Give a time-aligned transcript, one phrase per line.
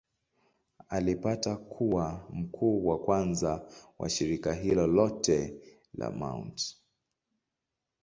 [0.89, 3.67] Alipata kuwa mkuu wa kwanza
[3.99, 5.61] wa shirika hilo lote
[5.93, 6.77] la Mt.